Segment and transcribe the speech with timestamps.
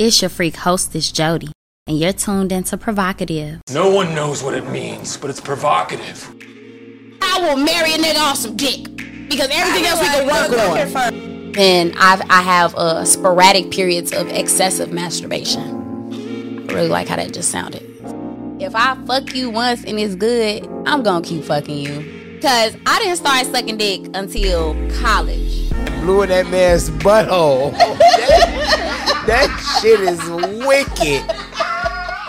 [0.00, 1.50] It's your freak hostess, Jody,
[1.88, 3.58] and you're tuned into PrHOEvocative.
[3.72, 6.24] No one knows what it means, but it's provocative.
[7.20, 8.84] I will marry a nigga off some dick
[9.28, 11.56] because everything else we can work on.
[11.58, 16.70] And I've, I have uh, sporadic periods of excessive masturbation.
[16.70, 17.82] I really like how that just sounded.
[18.60, 22.38] If I fuck you once and it's good, I'm gonna keep fucking you.
[22.40, 25.70] Cause I didn't start sucking dick until college.
[26.02, 27.72] Blew in that man's butthole.
[29.28, 30.18] that, shit is
[30.66, 31.28] wicked.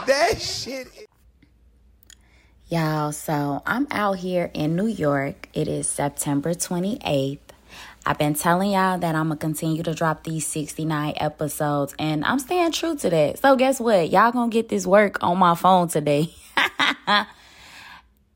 [0.05, 0.87] That shit.
[0.87, 1.05] Is-
[2.67, 5.47] Y'all, so I'm out here in New York.
[5.53, 7.39] It is September 28th.
[8.05, 12.39] I've been telling y'all that I'm gonna continue to drop these 69 episodes, and I'm
[12.39, 13.39] staying true to that.
[13.39, 14.09] So, guess what?
[14.09, 16.33] Y'all gonna get this work on my phone today.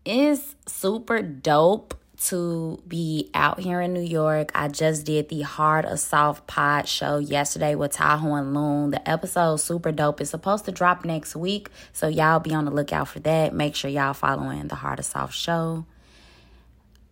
[0.06, 1.96] it's super dope
[2.30, 4.52] to be out here in New York.
[4.56, 8.92] I just did the Hard or Soft Pod show yesterday with Tahoe and Loon.
[8.92, 10.22] The episode super dope.
[10.22, 13.54] It's supposed to drop next week, so y'all be on the lookout for that.
[13.54, 15.86] Make sure y'all following the Hard or Soft show.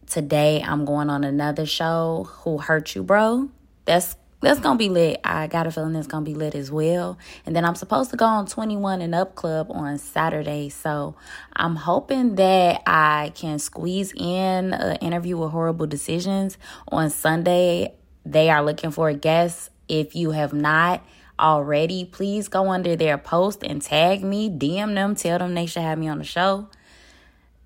[0.08, 3.50] Today I'm going on another show, Who Hurt You Bro.
[3.86, 5.22] That's that's gonna be lit.
[5.24, 7.18] I got a feeling it's gonna be lit as well.
[7.46, 10.70] And then I'm supposed to go on 21 and Up Club on Saturday.
[10.70, 11.16] So
[11.54, 17.94] I'm hoping that I can squeeze in an interview with Whoreible Decisions on Sunday.
[18.26, 19.70] They are looking for a guest.
[19.88, 21.06] If you have not
[21.40, 25.82] already, please go under their post and tag me, DM them, tell them they should
[25.84, 26.68] have me on the show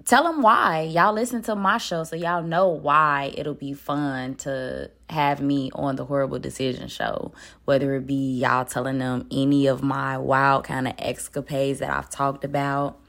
[0.06, 0.82] tell them why.
[0.82, 5.72] Y'all listen to my show so y'all know why it'll be fun to have me
[5.74, 7.34] on the horrible decision show.
[7.66, 12.10] Whether it be y'all telling them any of my wild kind of escapades that i've
[12.10, 13.00] talked about.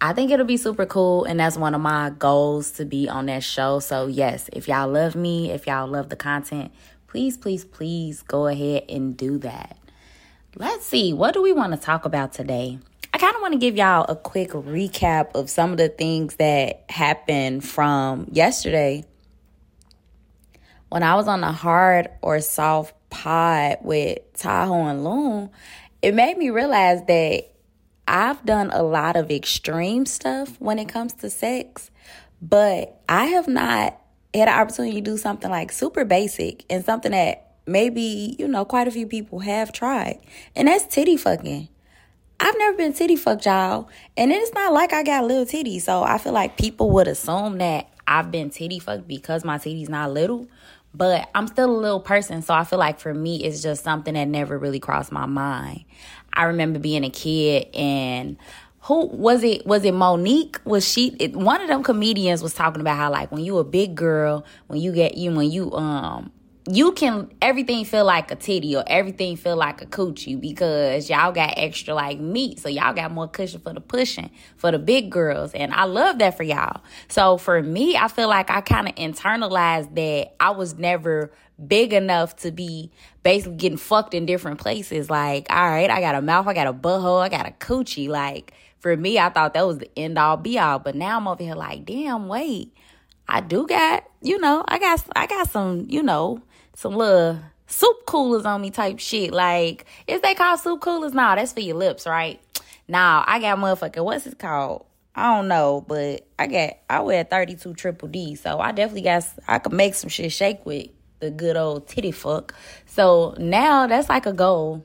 [0.00, 3.26] I think it'll be super cool and that's one of my goals to be on
[3.26, 3.80] that show.
[3.80, 6.72] So yes if y'all love me if y'all love the content
[7.08, 9.78] please please please go ahead and do that.
[10.54, 12.78] Let's see what do we want to talk about today
[13.16, 16.36] I kind of want to give y'all a quick recap of some of the things
[16.36, 19.06] that happened from yesterday
[20.90, 25.48] when I was on the hard or soft pod with Tahoe and Loon.
[26.02, 27.44] It made me realize that
[28.06, 31.90] I've done a lot of extreme stuff when it comes to sex,
[32.42, 33.98] but I have not
[34.34, 38.66] had an opportunity to do something like super basic and something that maybe, you know,
[38.66, 40.20] quite a few people have tried.
[40.54, 41.70] And that's titty fucking.
[42.38, 43.88] I've never been titty fucked, y'all.
[44.16, 45.82] And it's not like I got little titties.
[45.82, 49.88] So I feel like people would assume that I've been titty fucked because my titty's
[49.88, 50.46] not little.
[50.94, 52.42] But I'm still a little person.
[52.42, 55.84] So I feel like for me, it's just something that never really crossed my mind.
[56.32, 58.36] I remember being a kid and
[58.82, 62.80] who was it was it Mo'Nique was she it, one of them comedians was talking
[62.80, 66.30] about how like when you a big girl when you get you when you um
[66.68, 71.30] you can everything feel like a titty or everything feel like a coochie because y'all
[71.30, 72.58] got extra like meat.
[72.58, 75.52] So y'all got more cushion for the pushing for the big girls.
[75.54, 76.82] And i love that for y'all.
[77.08, 81.30] So for me i feel like i kind of internalized that i was never
[81.64, 82.90] big enough to be
[83.22, 85.08] basically getting fucked in different places.
[85.08, 88.08] Like all right i got a mouth i got a butthole i got a coochie.
[88.08, 90.80] Like for me i thought that was the end all be all.
[90.80, 92.72] But now i'm over here like damn wait
[93.28, 96.42] I do got, you know, I got I got some, you know,
[96.76, 99.32] some little soup coolers on me type shit.
[99.32, 101.14] Like, is they called soup coolers?
[101.14, 102.38] Nah, that's for your lips, right?
[102.86, 104.84] Now I got motherfucker, what's it called?
[105.14, 109.24] I don't know, but I got I wear 32 triple D, so I definitely got
[109.48, 110.88] I could make some shit shake with
[111.20, 112.54] the good old titty fuck.
[112.84, 114.84] So now that's like a goal.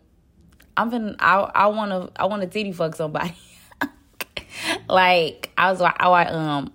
[0.77, 3.35] I'm been I I want to I want to titty fuck somebody.
[4.89, 6.71] like I was I um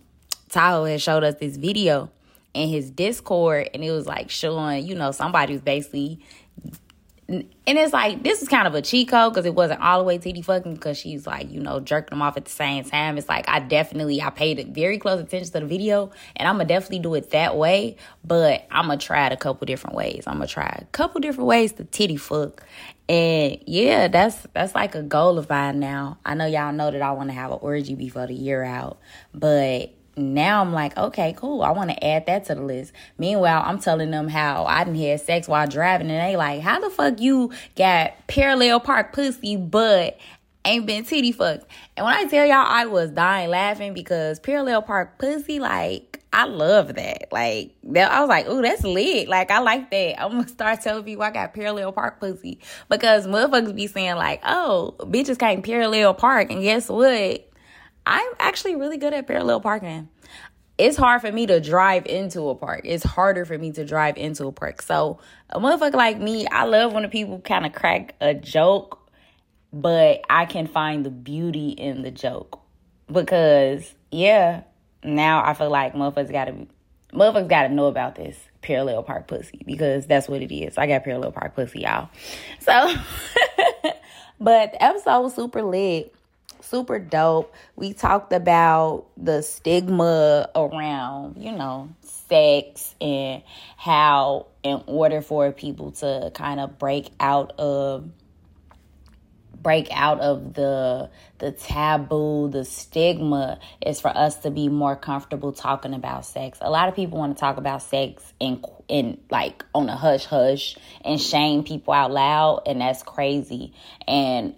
[0.51, 2.11] Tahoe had showed us this video
[2.57, 6.21] in his Discord, and it was like showing, you know, somebody was basically.
[7.29, 10.05] And it's like this is kind of a cheat code because it wasn't all the
[10.05, 13.19] way titty fucking because she's like you know jerking them off at the same time.
[13.19, 16.69] It's like I definitely I paid very close attention to the video and I'm gonna
[16.69, 17.97] definitely do it that way.
[18.23, 20.23] But I'm gonna try it a couple different ways.
[20.29, 22.63] I'm gonna try a couple different ways to titty fuck.
[23.09, 26.19] And yeah, that's that's like a goal of mine now.
[26.25, 28.99] I know y'all know that I want to have an orgy before the year out,
[29.35, 31.63] but now I'm like, okay, cool.
[31.63, 32.93] I want to add that to the list.
[33.19, 36.81] Meanwhile, I'm telling them how I didn't have sex while driving, and they like, how
[36.81, 40.19] the fuck you got parallel park pussy, but
[40.65, 41.67] ain't been titty fucked?
[41.97, 46.45] And when I tell y'all, I was dying laughing because parallel park pussy, like, I
[46.45, 47.29] love that.
[47.31, 49.29] Like, that, I was like, ooh, that's lit.
[49.29, 50.23] Like, I like that.
[50.23, 52.59] I'm gonna start telling people I got parallel park pussy
[52.89, 57.51] because motherfuckers be saying like, oh, bitches can't parallel park, and guess what?
[58.07, 60.09] I'm actually really good at parallel parking.
[60.79, 62.83] It's hard for me to drive into a park.
[62.85, 64.83] It's harder for me to drive into a park.
[64.83, 65.19] So,
[65.51, 69.07] a motherfucker like me, I love when the people kind of crack a joke
[69.73, 72.61] but I can find the beauty in the joke
[73.13, 74.63] because yeah,
[75.05, 76.67] now I feel like motherfuckers gotta
[77.13, 80.79] motherfuckers gotta know about this parallel park pussy because that's what it is.
[80.79, 82.09] I got parallel park pussy, y'all.
[82.61, 82.95] So,
[84.41, 86.15] but the episode was super lit,
[86.67, 87.55] super dope.
[87.77, 93.43] We talked about the stigma around, you know, sex and
[93.77, 98.09] how in order for people to kind of break out of
[99.63, 105.53] break out of the the taboo, the stigma is for us to be more comfortable
[105.53, 106.59] talking about sex.
[106.61, 110.25] A lot of people want to talk about sex in in like on a hush
[110.25, 113.73] hush and shame people out loud and that's crazy.
[114.07, 114.55] And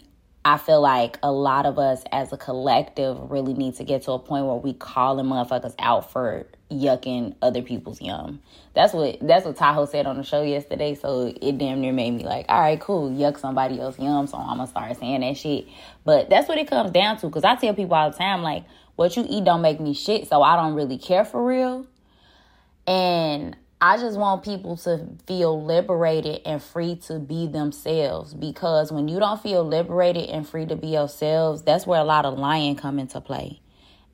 [0.48, 4.12] I feel like a lot of us as a collective really need to get to
[4.12, 8.40] a point where we calling motherfuckers out for yucking other people's yum.
[8.72, 10.94] That's what that's what Tahoe said on the show yesterday.
[10.94, 14.26] So it damn near made me like, all right, cool, yuck somebody else yum.
[14.26, 15.66] So I'm gonna start saying that shit.
[16.06, 17.28] But that's what it comes down to.
[17.28, 18.64] Cause I tell people all the time, like,
[18.96, 20.28] what you eat don't make me shit.
[20.28, 21.86] So I don't really care for real.
[22.86, 29.06] And I just want people to feel liberated and free to be themselves because when
[29.06, 32.74] you don't feel liberated and free to be yourselves, that's where a lot of lying
[32.74, 33.60] come into play.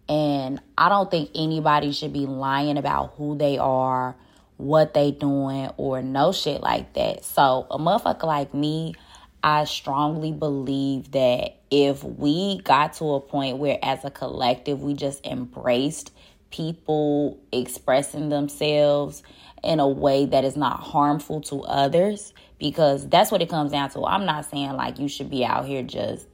[0.07, 4.15] And I don't think anybody should be lying about who they are,
[4.59, 7.25] what they doing, or no shit like that.
[7.25, 8.95] So a motherfucker like me,
[9.43, 14.93] I strongly believe that if we got to a point where as a collective we
[14.93, 16.13] just embraced
[16.51, 19.23] people expressing themselves
[19.65, 23.91] in a way that is not harmful to others because that's what it comes down
[23.91, 24.05] to.
[24.05, 26.27] I'm not saying like you should be out here just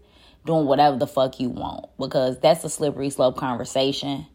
[0.44, 4.26] doing whatever the fuck you want because that's a slippery slope conversation.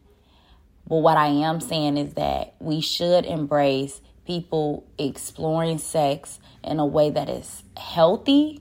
[0.88, 6.86] But what I am saying is that we should embrace people exploring sex in a
[6.86, 8.60] way that is healthy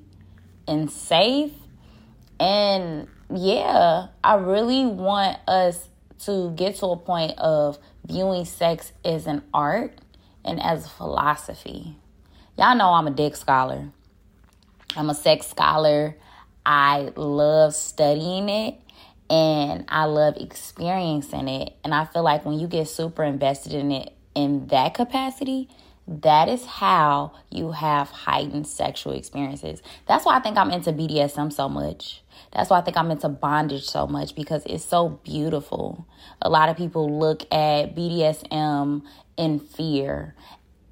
[0.68, 1.52] and safe.
[2.40, 5.90] And yeah, I really want us
[6.20, 7.78] to get to a point of
[8.08, 10.00] viewing sex as an art
[10.45, 11.97] and as a philosophy.
[12.57, 13.89] Y'all know I'm a dick scholar.
[14.95, 16.15] I'm a sex scholar.
[16.65, 18.80] I love studying it
[19.30, 21.74] and I love experiencing it.
[21.83, 25.68] And I feel like when you get super invested in it in that capacity,
[26.07, 29.81] that is how you have heightened sexual experiences.
[30.07, 32.21] That's why I think I'm into BDSM so much.
[32.51, 36.07] That's why I think I'm into bondage so much because it's so beautiful.
[36.41, 39.01] A lot of people look at BDSM
[39.38, 40.36] in fear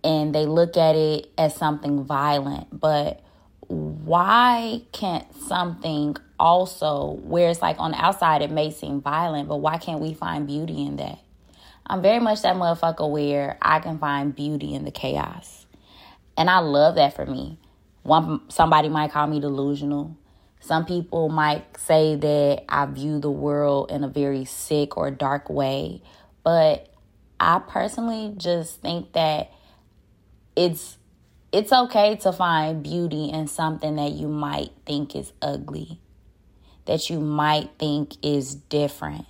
[0.04, 3.22] and they look at it as something violent, but
[3.68, 9.58] why can't something also where it's like on the outside it may seem violent, but
[9.58, 11.20] why can't we find beauty in that?
[11.86, 15.66] I'm very much that motherfucker where I can find beauty in the chaos.
[16.38, 17.58] And I love that for me.
[18.04, 20.18] One somebody might call me delusional.
[20.60, 25.50] Some people might say that I view the world in a very sick or dark
[25.50, 26.02] way,
[26.44, 26.93] but
[27.40, 29.52] I personally just think that
[30.56, 30.98] it's
[31.52, 36.00] it's okay to find beauty in something that you might think is ugly,
[36.86, 39.26] that you might think is different.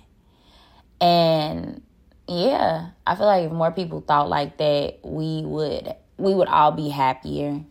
[1.00, 1.82] And
[2.26, 6.72] yeah, I feel like if more people thought like that, we would we would all
[6.72, 7.62] be happier.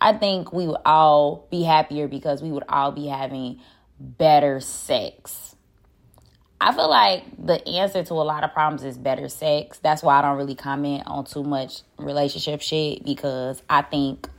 [0.00, 3.60] I think we would all be happier because we would all be having
[3.98, 5.53] better sex
[6.64, 9.78] I feel like the answer to a lot of problems is better sex.
[9.82, 14.30] That's why I don't really comment on too much relationship shit because I think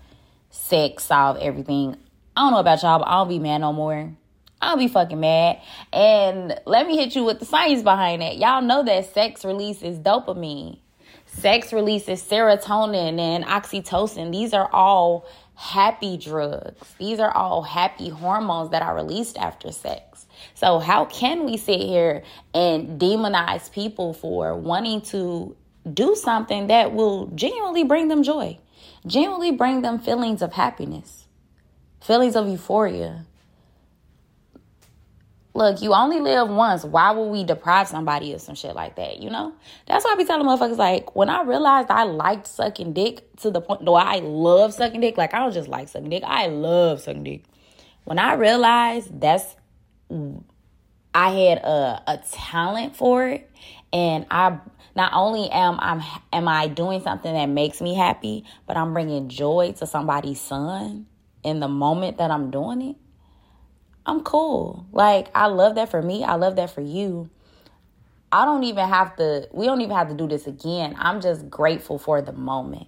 [0.50, 1.96] sex solve everything.
[2.36, 4.12] I don't know about y'all, but I don't be mad no more.
[4.60, 5.62] I don't be fucking mad.
[5.94, 8.38] And let me hit you with the science behind that.
[8.38, 10.80] Y'all know that sex releases dopamine.
[11.28, 14.32] Sex releases serotonin and oxytocin.
[14.32, 16.96] These are all happy drugs.
[17.00, 20.26] These are all happy hormones that are released after sex.
[20.54, 25.56] So, how can we sit here and demonize people for wanting to
[25.92, 28.58] do something that will genuinely bring them joy,
[29.06, 31.26] genuinely bring them feelings of happiness,
[32.02, 33.26] feelings of euphoria?
[35.56, 36.84] Look, you only live once.
[36.84, 39.20] Why would we deprive somebody of some shit like that?
[39.20, 39.54] You know?
[39.88, 43.52] That's why I be telling motherfuckers like when I realized I liked sucking dick to
[43.52, 46.48] the point though I love sucking dick, like I don't just like sucking dick, I
[46.48, 47.44] love sucking dick.
[48.04, 49.56] When I realized that's
[51.14, 53.50] I had a, a talent for it
[53.94, 54.60] and I
[54.94, 58.94] not only am I am am I doing something that makes me happy, but I'm
[58.94, 61.06] bringing joy to somebody's son
[61.44, 62.96] in the moment that I'm doing it.
[64.06, 64.88] I'm cool.
[64.92, 66.24] Like I love that for me.
[66.24, 67.30] I love that for you.
[68.32, 70.96] I don't even have to we don't even have to do this again.
[71.00, 72.88] I'm just grateful for the moment.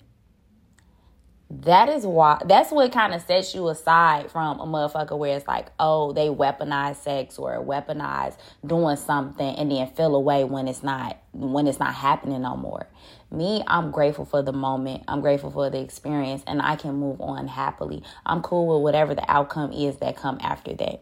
[1.50, 5.48] that is why that's what kind of sets you aside from a motherfucker where it's
[5.48, 10.84] like, oh, they weaponize sex or weaponize doing something and then feel away when it's
[10.84, 12.88] not when it's not happening no more.
[13.32, 15.04] Me, I'm grateful for the moment.
[15.08, 18.04] I'm grateful for the experience and I can move on happily.
[18.26, 21.02] I'm cool with whatever the outcome is that come after that.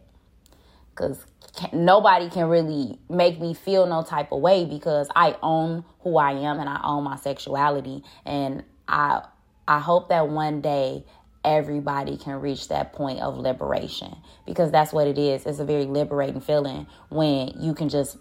[0.95, 1.25] Cuz
[1.71, 6.31] nobody can really make me feel no type of way because I own who I
[6.31, 9.23] am and I own my sexuality and I
[9.67, 11.05] I hope that one day
[11.43, 15.45] everybody can reach that point of liberation because that's what it is.
[15.45, 18.17] It's a very liberating feeling when you can just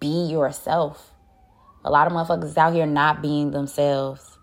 [0.00, 1.12] be yourself.
[1.84, 4.38] A lot of motherfuckers out here not being themselves.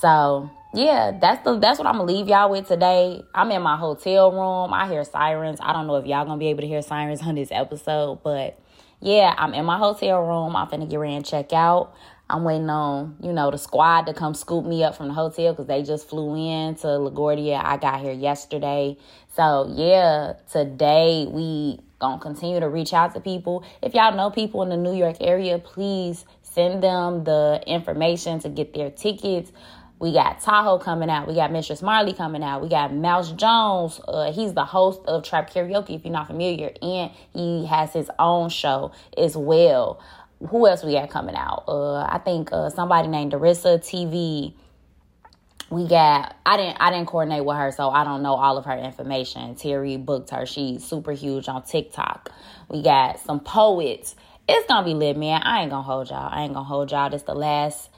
[0.00, 3.22] So yeah, that's the that's what I'm gonna leave y'all with today.
[3.34, 4.72] I'm in my hotel room.
[4.72, 5.58] I hear sirens.
[5.60, 8.58] I don't know if y'all gonna be able to hear sirens on this episode, but
[9.00, 10.54] yeah, I'm in my hotel room.
[10.54, 11.94] I'm finna get ready and check out.
[12.28, 15.52] I'm waiting on, you know, the squad to come scoop me up from the hotel
[15.52, 17.60] because they just flew in to LaGuardia.
[17.62, 18.96] I got here yesterday.
[19.34, 23.64] So yeah, today we gonna continue to reach out to people.
[23.82, 28.48] If y'all know people in the New York area, please send them the information to
[28.48, 29.50] get their tickets.
[30.00, 31.28] We got Tahoe coming out.
[31.28, 32.62] We got Mistress Marley coming out.
[32.62, 34.00] We got Mouse Jones.
[34.08, 38.10] Uh, he's the host of Trap Karaoke, if you're not familiar, and he has his
[38.18, 40.00] own show as well
[40.48, 41.64] who else we got coming out?
[41.68, 44.54] Uh, I think uh, somebody named Darissa TV.
[45.68, 48.64] We got I didn't I didn't coordinate with her, so I don't know all of
[48.64, 49.54] her information.
[49.54, 50.46] Terry booked her.
[50.46, 52.32] She's super huge on TikTok.
[52.68, 54.16] We got some poets.
[54.48, 55.42] It's gonna be lit, man.
[55.42, 56.28] I ain't gonna hold y'all.
[56.32, 57.10] I ain't gonna hold y'all.
[57.10, 57.89] This the last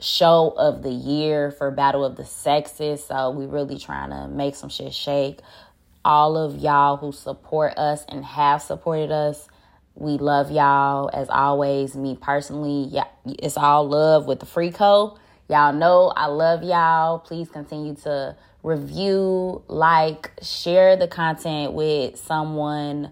[0.00, 3.04] show of the year for Battle of the Sexes.
[3.04, 5.40] So we really trying to make some shit shake.
[6.04, 9.48] All of y'all who support us and have supported us
[9.96, 11.96] we love y'all as always.
[11.96, 15.18] Me personally, yeah, it's all love with the free code.
[15.48, 17.18] Y'all know I love y'all.
[17.18, 23.10] Please continue to review, like, share the content with someone.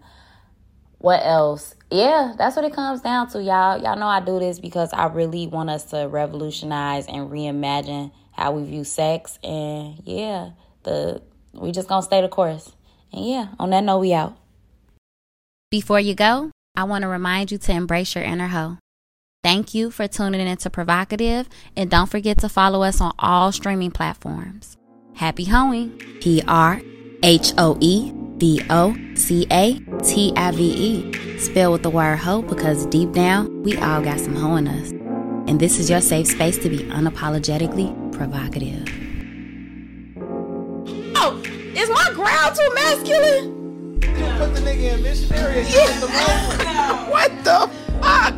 [0.98, 1.74] What else?
[1.94, 3.80] Yeah, that's what it comes down to, y'all.
[3.80, 8.50] Y'all know I do this because I really want us to revolutionize and reimagine how
[8.50, 9.38] we view sex.
[9.44, 10.50] And yeah,
[10.82, 11.22] the
[11.52, 12.72] we just gonna stay the course.
[13.12, 14.36] And yeah, on that note, we out.
[15.70, 18.78] Before you go, I want to remind you to embrace your inner hoe.
[19.44, 21.46] Thank you for tuning in to PrHOEvocative,
[21.76, 24.76] and don't forget to follow us on all streaming platforms.
[25.14, 25.96] Happy hoeing.
[26.20, 26.82] P R
[27.22, 31.23] H O E V O C A T I V E.
[31.38, 34.90] Spell with the word hoe because deep down, we all got some hoe in us.
[35.48, 38.88] And this is your safe space to be unapologetically provocative.
[41.16, 41.42] Oh,
[41.74, 43.54] is my growl too masculine?
[44.38, 46.00] put the nigga in missionary and yeah.
[46.00, 46.06] the
[47.10, 48.34] What the fuck?